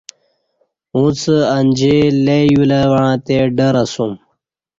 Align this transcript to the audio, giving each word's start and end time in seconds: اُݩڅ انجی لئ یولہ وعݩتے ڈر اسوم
اُݩڅ 0.95 1.19
انجی 1.55 1.95
لئ 2.25 2.43
یولہ 2.53 2.81
وعݩتے 2.91 3.37
ڈر 3.57 3.73
اسوم 3.83 4.11